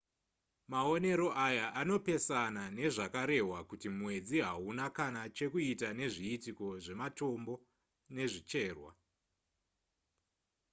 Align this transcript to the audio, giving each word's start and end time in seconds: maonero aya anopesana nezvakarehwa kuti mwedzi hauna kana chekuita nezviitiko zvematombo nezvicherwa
maonero 0.71 1.27
aya 1.45 1.65
anopesana 1.79 2.63
nezvakarehwa 2.77 3.59
kuti 3.69 3.87
mwedzi 3.97 4.37
hauna 4.47 4.85
kana 4.97 5.21
chekuita 5.37 5.87
nezviitiko 5.99 6.65
zvematombo 6.83 7.53
nezvicherwa 8.15 8.91